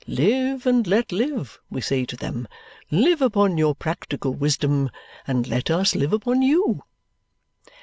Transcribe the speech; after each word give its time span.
Live 0.07 0.65
and 0.65 0.87
let 0.87 1.11
live, 1.11 1.59
we 1.69 1.79
say 1.79 2.05
to 2.05 2.15
them. 2.17 2.47
Live 2.89 3.21
upon 3.21 3.59
your 3.59 3.75
practical 3.75 4.33
wisdom, 4.33 4.89
and 5.27 5.47
let 5.47 5.69
us 5.69 5.93
live 5.93 6.11
upon 6.11 6.41
you!" 6.41 6.81